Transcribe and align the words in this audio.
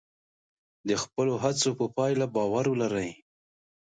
د 0.87 0.89
خپلو 1.03 1.33
هڅو 1.43 1.69
په 1.79 1.85
پایله 1.97 2.25
باور 2.35 2.65
ولرئ. 2.69 3.11